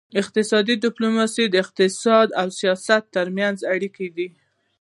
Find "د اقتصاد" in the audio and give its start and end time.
1.49-2.27